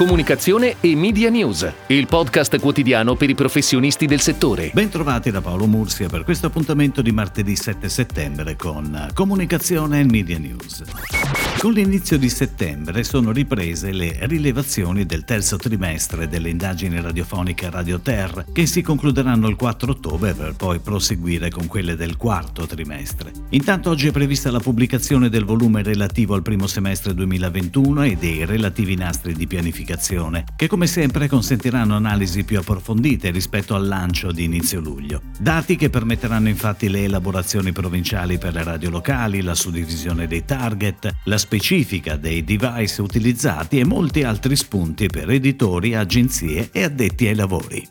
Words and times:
Comunicazione 0.00 0.76
e 0.80 0.96
Media 0.96 1.28
News, 1.28 1.70
il 1.88 2.06
podcast 2.06 2.58
quotidiano 2.58 3.16
per 3.16 3.28
i 3.28 3.34
professionisti 3.34 4.06
del 4.06 4.20
settore. 4.20 4.70
Bentrovati 4.72 5.30
da 5.30 5.42
Paolo 5.42 5.66
Mursia 5.66 6.08
per 6.08 6.24
questo 6.24 6.46
appuntamento 6.46 7.02
di 7.02 7.12
martedì 7.12 7.54
7 7.54 7.86
settembre 7.90 8.56
con 8.56 9.10
Comunicazione 9.12 10.00
e 10.00 10.04
Media 10.04 10.38
News. 10.38 11.49
Con 11.58 11.72
l'inizio 11.72 12.16
di 12.16 12.30
settembre 12.30 13.04
sono 13.04 13.32
riprese 13.32 13.92
le 13.92 14.16
rilevazioni 14.22 15.04
del 15.04 15.24
terzo 15.24 15.56
trimestre 15.56 16.26
delle 16.26 16.48
indagini 16.48 16.98
radiofoniche 17.00 17.68
Radio 17.68 18.00
Ter, 18.00 18.46
che 18.50 18.64
si 18.64 18.80
concluderanno 18.80 19.46
il 19.46 19.56
4 19.56 19.90
ottobre 19.90 20.32
per 20.32 20.54
poi 20.54 20.78
proseguire 20.78 21.50
con 21.50 21.66
quelle 21.66 21.96
del 21.96 22.16
quarto 22.16 22.66
trimestre. 22.66 23.32
Intanto 23.50 23.90
oggi 23.90 24.08
è 24.08 24.10
prevista 24.10 24.50
la 24.50 24.58
pubblicazione 24.58 25.28
del 25.28 25.44
volume 25.44 25.82
relativo 25.82 26.34
al 26.34 26.40
primo 26.40 26.66
semestre 26.66 27.12
2021 27.12 28.04
e 28.04 28.16
dei 28.16 28.46
relativi 28.46 28.94
nastri 28.94 29.34
di 29.34 29.46
pianificazione, 29.46 30.44
che 30.56 30.66
come 30.66 30.86
sempre 30.86 31.28
consentiranno 31.28 31.94
analisi 31.94 32.44
più 32.44 32.58
approfondite 32.58 33.30
rispetto 33.30 33.74
al 33.74 33.86
lancio 33.86 34.32
di 34.32 34.44
inizio 34.44 34.80
luglio. 34.80 35.20
Dati 35.38 35.76
che 35.76 35.90
permetteranno 35.90 36.48
infatti 36.48 36.88
le 36.88 37.04
elaborazioni 37.04 37.72
provinciali 37.72 38.38
per 38.38 38.54
le 38.54 38.62
radio 38.62 38.88
locali, 38.88 39.42
la 39.42 39.54
suddivisione 39.54 40.26
dei 40.26 40.46
target, 40.46 41.10
la 41.24 41.36
specifica 41.40 42.16
dei 42.16 42.44
device 42.44 43.02
utilizzati 43.02 43.80
e 43.80 43.84
molti 43.84 44.22
altri 44.22 44.54
spunti 44.54 45.08
per 45.08 45.30
editori, 45.30 45.94
agenzie 45.94 46.68
e 46.70 46.84
addetti 46.84 47.26
ai 47.26 47.34
lavori. 47.34 47.88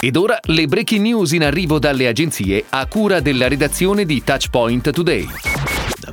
Ed 0.00 0.16
ora 0.16 0.38
le 0.42 0.66
breaking 0.66 1.00
news 1.00 1.32
in 1.32 1.44
arrivo 1.44 1.78
dalle 1.78 2.08
agenzie 2.08 2.64
a 2.68 2.84
cura 2.86 3.20
della 3.20 3.48
redazione 3.48 4.04
di 4.04 4.22
Touchpoint 4.22 4.90
Today. 4.90 5.63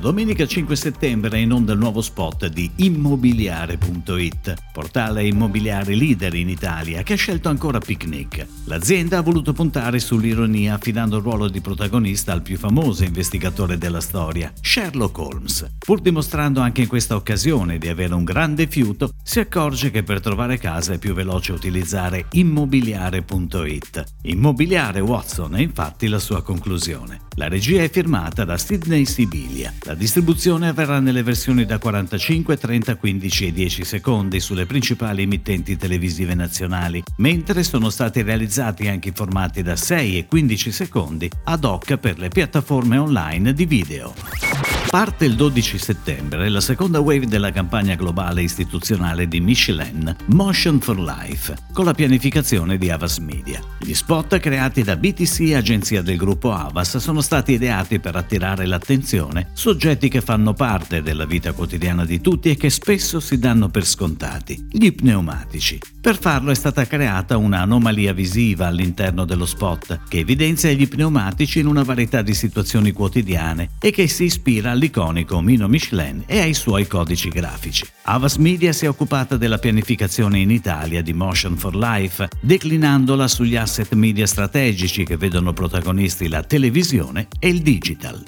Domenica 0.02 0.44
5 0.48 0.74
settembre 0.74 1.36
è 1.36 1.40
in 1.40 1.52
onda 1.52 1.74
il 1.74 1.78
nuovo 1.78 2.00
spot 2.00 2.48
di 2.48 2.68
Immobiliare.it, 2.74 4.54
portale 4.72 5.24
immobiliare 5.24 5.94
leader 5.94 6.34
in 6.34 6.48
Italia 6.48 7.04
che 7.04 7.12
ha 7.12 7.16
scelto 7.16 7.48
ancora 7.48 7.78
Picnic. 7.78 8.44
L'azienda 8.64 9.18
ha 9.18 9.22
voluto 9.22 9.52
puntare 9.52 10.00
sull'ironia 10.00 10.74
affidando 10.74 11.18
il 11.18 11.22
ruolo 11.22 11.48
di 11.48 11.60
protagonista 11.60 12.32
al 12.32 12.42
più 12.42 12.58
famoso 12.58 13.04
investigatore 13.04 13.78
della 13.78 14.00
storia, 14.00 14.52
Sherlock 14.60 15.16
Holmes. 15.18 15.70
Pur 15.78 16.00
dimostrando 16.00 16.58
anche 16.58 16.80
in 16.80 16.88
questa 16.88 17.14
occasione 17.14 17.78
di 17.78 17.86
avere 17.86 18.14
un 18.14 18.24
grande 18.24 18.66
fiuto, 18.66 19.12
si 19.22 19.38
accorge 19.38 19.92
che 19.92 20.02
per 20.02 20.20
trovare 20.20 20.58
casa 20.58 20.94
è 20.94 20.98
più 20.98 21.14
veloce 21.14 21.52
utilizzare 21.52 22.26
Immobiliare.it. 22.32 24.04
Immobiliare 24.22 24.98
Watson 24.98 25.54
è 25.54 25.60
infatti 25.60 26.08
la 26.08 26.18
sua 26.18 26.42
conclusione. 26.42 27.20
La 27.36 27.46
regia 27.46 27.82
è 27.82 27.88
firmata 27.88 28.44
da 28.44 28.58
Sidney 28.58 29.04
Sibilia. 29.04 29.72
La 29.84 29.91
distribuzione 29.94 30.68
avverrà 30.68 31.00
nelle 31.00 31.22
versioni 31.22 31.64
da 31.64 31.78
45, 31.78 32.56
30, 32.56 32.96
15 32.96 33.46
e 33.46 33.52
10 33.52 33.84
secondi 33.84 34.40
sulle 34.40 34.66
principali 34.66 35.22
emittenti 35.22 35.76
televisive 35.76 36.34
nazionali, 36.34 37.02
mentre 37.16 37.62
sono 37.62 37.90
stati 37.90 38.22
realizzati 38.22 38.88
anche 38.88 39.10
i 39.10 39.12
formati 39.14 39.62
da 39.62 39.76
6 39.76 40.18
e 40.18 40.26
15 40.26 40.72
secondi 40.72 41.30
ad 41.44 41.64
hoc 41.64 41.96
per 41.96 42.18
le 42.18 42.28
piattaforme 42.28 42.98
online 42.98 43.52
di 43.52 43.66
video. 43.66 44.71
Parte 44.92 45.24
il 45.24 45.36
12 45.36 45.78
settembre 45.78 46.50
la 46.50 46.60
seconda 46.60 47.00
wave 47.00 47.26
della 47.26 47.50
campagna 47.50 47.94
globale 47.94 48.42
istituzionale 48.42 49.26
di 49.26 49.40
Michelin, 49.40 50.14
Motion 50.26 50.80
for 50.80 51.00
Life, 51.00 51.56
con 51.72 51.86
la 51.86 51.94
pianificazione 51.94 52.76
di 52.76 52.90
Avas 52.90 53.16
Media. 53.16 53.58
Gli 53.80 53.94
spot 53.94 54.38
creati 54.38 54.82
da 54.82 54.96
BTC, 54.96 55.54
agenzia 55.54 56.02
del 56.02 56.18
gruppo 56.18 56.52
Avas, 56.52 56.98
sono 56.98 57.22
stati 57.22 57.52
ideati 57.52 58.00
per 58.00 58.16
attirare 58.16 58.66
l'attenzione 58.66 59.48
su 59.54 59.70
oggetti 59.70 60.10
che 60.10 60.20
fanno 60.20 60.52
parte 60.52 61.00
della 61.00 61.24
vita 61.24 61.52
quotidiana 61.52 62.04
di 62.04 62.20
tutti 62.20 62.50
e 62.50 62.58
che 62.58 62.68
spesso 62.68 63.18
si 63.18 63.38
danno 63.38 63.70
per 63.70 63.86
scontati, 63.86 64.68
gli 64.70 64.92
pneumatici. 64.92 65.78
Per 66.02 66.18
farlo 66.18 66.50
è 66.50 66.54
stata 66.54 66.86
creata 66.86 67.38
un'anomalia 67.38 68.12
visiva 68.12 68.66
all'interno 68.66 69.24
dello 69.24 69.46
spot 69.46 70.00
che 70.08 70.18
evidenzia 70.18 70.70
gli 70.72 70.86
pneumatici 70.86 71.60
in 71.60 71.66
una 71.66 71.82
varietà 71.82 72.20
di 72.20 72.34
situazioni 72.34 72.92
quotidiane 72.92 73.70
e 73.80 73.90
che 73.90 74.06
si 74.06 74.24
ispira 74.24 74.72
all'iconico 74.82 75.36
omino 75.36 75.68
Michelin 75.68 76.24
e 76.26 76.40
ai 76.40 76.54
suoi 76.54 76.88
codici 76.88 77.28
grafici. 77.28 77.86
Avas 78.02 78.36
Media 78.36 78.72
si 78.72 78.84
è 78.84 78.88
occupata 78.88 79.36
della 79.36 79.58
pianificazione 79.58 80.40
in 80.40 80.50
Italia 80.50 81.02
di 81.02 81.12
Motion 81.12 81.56
for 81.56 81.76
Life, 81.76 82.28
declinandola 82.40 83.28
sugli 83.28 83.54
asset 83.54 83.92
media 83.92 84.26
strategici 84.26 85.04
che 85.04 85.16
vedono 85.16 85.52
protagonisti 85.52 86.28
la 86.28 86.42
televisione 86.42 87.28
e 87.38 87.48
il 87.48 87.62
digital. 87.62 88.24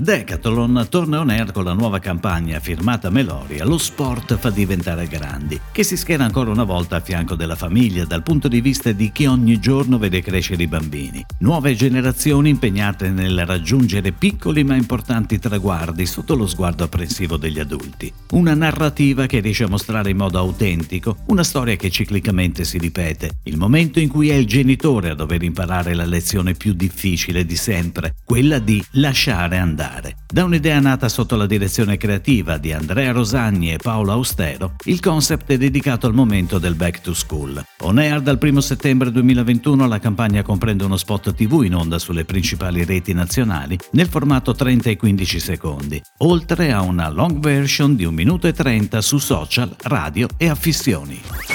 Decathlon 0.00 0.86
torna 0.88 1.20
on 1.20 1.28
air 1.28 1.52
con 1.52 1.62
la 1.62 1.74
nuova 1.74 1.98
campagna 1.98 2.58
firmata 2.58 3.10
Meloria 3.10 3.66
Lo 3.66 3.76
sport 3.76 4.38
fa 4.38 4.48
diventare 4.48 5.06
grandi, 5.06 5.60
che 5.70 5.82
si 5.82 5.94
schiera 5.94 6.24
ancora 6.24 6.50
una 6.50 6.64
volta 6.64 6.96
a 6.96 7.00
fianco 7.00 7.34
della 7.34 7.54
famiglia 7.54 8.06
dal 8.06 8.22
punto 8.22 8.48
di 8.48 8.62
vista 8.62 8.92
di 8.92 9.12
chi 9.12 9.26
ogni 9.26 9.60
giorno 9.60 9.98
vede 9.98 10.22
crescere 10.22 10.62
i 10.62 10.68
bambini. 10.68 11.22
Nuove 11.40 11.74
generazioni 11.74 12.48
impegnate 12.48 13.10
nel 13.10 13.44
raggiungere 13.44 14.12
piccoli 14.12 14.64
ma 14.64 14.74
importanti 14.74 15.38
traguardi 15.38 16.06
sotto 16.06 16.34
lo 16.34 16.46
sguardo 16.46 16.84
apprensivo 16.84 17.36
degli 17.36 17.60
adulti. 17.60 18.10
Una 18.30 18.54
narrativa 18.54 19.26
che 19.26 19.40
riesce 19.40 19.64
a 19.64 19.68
mostrare 19.68 20.08
in 20.08 20.16
modo 20.16 20.38
autentico 20.38 21.18
una 21.26 21.44
storia 21.44 21.76
che 21.76 21.90
ciclicamente 21.90 22.64
si 22.64 22.78
ripete, 22.78 23.40
il 23.42 23.58
momento 23.58 24.00
in 24.00 24.08
cui 24.08 24.30
è 24.30 24.34
il 24.34 24.46
genitore 24.46 25.10
a 25.10 25.14
dover 25.14 25.42
imparare 25.42 25.92
la 25.92 26.06
lezione 26.06 26.54
più 26.54 26.72
difficile 26.72 27.44
di 27.44 27.56
sempre, 27.56 28.14
quella 28.24 28.58
di 28.58 28.82
lasciare 28.92 29.58
andare 29.58 29.88
particolare. 29.90 30.16
Da 30.32 30.44
un'idea 30.44 30.78
nata 30.78 31.08
sotto 31.08 31.36
la 31.36 31.46
direzione 31.46 31.96
creativa 31.96 32.56
di 32.56 32.72
Andrea 32.72 33.10
Rosagni 33.10 33.72
e 33.72 33.78
Paolo 33.78 34.12
Austero, 34.12 34.76
il 34.84 35.00
concept 35.00 35.50
è 35.50 35.58
dedicato 35.58 36.06
al 36.06 36.14
momento 36.14 36.58
del 36.58 36.74
back 36.74 37.00
to 37.00 37.12
school. 37.12 37.62
On 37.80 37.98
air 37.98 38.20
dal 38.20 38.38
1 38.40 38.60
settembre 38.60 39.10
2021 39.10 39.88
la 39.88 39.98
campagna 39.98 40.42
comprende 40.42 40.84
uno 40.84 40.96
spot 40.96 41.34
TV 41.34 41.62
in 41.64 41.74
onda 41.74 41.98
sulle 41.98 42.24
principali 42.24 42.84
reti 42.84 43.12
nazionali 43.12 43.76
nel 43.92 44.06
formato 44.06 44.54
30 44.54 44.90
e 44.90 44.96
15 44.96 45.40
secondi, 45.40 46.00
oltre 46.18 46.72
a 46.72 46.82
una 46.82 47.08
long 47.08 47.40
version 47.40 47.96
di 47.96 48.04
1 48.04 48.14
minuto 48.14 48.46
e 48.46 48.52
30 48.52 49.00
su 49.00 49.18
social, 49.18 49.74
radio 49.82 50.28
e 50.36 50.48
affissioni. 50.48 51.49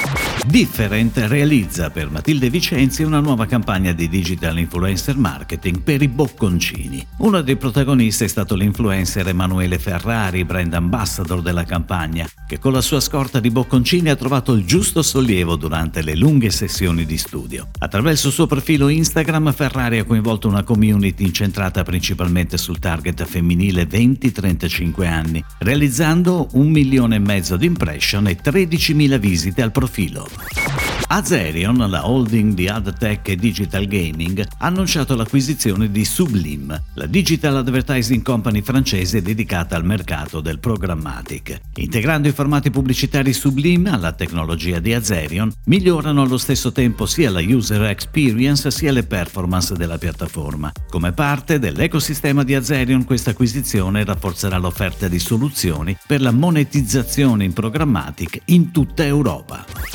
Different 0.48 1.18
realizza 1.18 1.90
per 1.90 2.12
Matilde 2.12 2.52
Vicenzi 2.52 3.02
una 3.02 3.20
nuova 3.20 3.48
campagna 3.48 3.92
di 3.94 4.08
digital 4.08 4.60
influencer 4.60 5.18
marketing 5.18 5.82
per 5.82 6.04
i 6.04 6.08
bocconcini. 6.08 7.06
Uno 7.18 7.42
dei 7.42 7.58
protagonisti 7.58 8.26
è 8.26 8.28
stato 8.28 8.56
l'influencer 8.56 9.28
Emanuele 9.28 9.80
Ferrari, 9.80 10.46
brand 10.46 10.74
ambassador 10.74 11.42
della 11.42 11.64
campagna, 11.64 12.30
che 12.48 12.60
con 12.60 12.74
la 12.74 12.82
sua 12.82 13.00
scorta 13.00 13.40
di 13.40 13.50
bocconcini 13.50 14.10
ha 14.10 14.16
trovato 14.16 14.54
il 14.54 14.66
giusto 14.66 15.02
sollievo 15.02 15.56
durante 15.56 16.04
le 16.04 16.16
lunghe 16.16 16.52
sessioni 16.52 17.06
di 17.06 17.18
studio. 17.18 17.70
Attraverso 17.80 18.28
il 18.28 18.34
suo 18.34 18.46
profilo 18.46 18.88
Instagram 18.88 19.52
Ferrari 19.52 19.98
ha 19.98 20.06
coinvolto 20.06 20.48
una 20.48 20.64
community 20.64 21.26
incentrata 21.26 21.82
principalmente 21.84 22.58
sul 22.58 22.78
target 22.78 23.26
femminile 23.26 23.88
20-35 23.88 25.06
anni, 25.08 25.44
realizzando 25.58 26.50
un 26.52 26.70
milione 26.70 27.16
e 27.16 27.20
mezzo 27.20 27.58
di 27.58 27.66
impression 27.66 28.28
e 28.28 28.38
13.000 28.42 29.18
visite 29.18 29.64
al 29.64 29.72
profilo. 29.72 30.35
Azerion, 31.08 31.78
la 31.90 32.10
holding 32.10 32.54
di 32.54 32.68
AdTech 32.68 33.30
e 33.30 33.36
Digital 33.36 33.86
Gaming, 33.86 34.40
ha 34.40 34.66
annunciato 34.66 35.16
l'acquisizione 35.16 35.92
di 35.92 36.04
Sublime, 36.04 36.84
la 36.96 37.06
digital 37.06 37.58
advertising 37.58 38.24
company 38.24 38.62
francese 38.62 39.22
dedicata 39.22 39.76
al 39.76 39.86
mercato 39.86 40.42
del 40.42 40.60
programmatic. 40.60 41.62
Integrando 41.76 42.28
i 42.28 42.32
formati 42.32 42.72
pubblicitari 42.72 43.34
Sublime 43.34 43.92
alla 43.92 44.14
tecnologia 44.14 44.80
di 44.80 44.94
Azerion, 44.94 45.52
migliorano 45.66 46.24
allo 46.24 46.38
stesso 46.38 46.72
tempo 46.72 47.06
sia 47.06 47.30
la 47.30 47.42
user 47.42 47.84
experience 47.84 48.72
sia 48.72 48.92
le 48.92 49.04
performance 49.04 49.76
della 49.76 50.00
piattaforma. 50.00 50.72
Come 50.90 51.12
parte 51.12 51.60
dell'ecosistema 51.60 52.44
di 52.44 52.56
Azerion, 52.56 53.06
questa 53.06 53.30
acquisizione 53.30 54.04
rafforzerà 54.04 54.58
l'offerta 54.58 55.08
di 55.08 55.20
soluzioni 55.20 55.96
per 56.06 56.22
la 56.22 56.32
monetizzazione 56.32 57.44
in 57.44 57.54
programmatic 57.54 58.42
in 58.46 58.72
tutta 58.72 59.06
Europa. 59.06 59.95